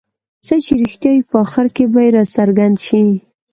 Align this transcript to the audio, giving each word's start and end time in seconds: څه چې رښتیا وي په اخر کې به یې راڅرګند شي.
څه 0.45 0.55
چې 0.65 0.73
رښتیا 0.81 1.11
وي 1.13 1.23
په 1.29 1.35
اخر 1.45 1.65
کې 1.75 1.83
به 1.91 1.99
یې 2.05 2.09
راڅرګند 2.15 2.77
شي. 2.85 3.01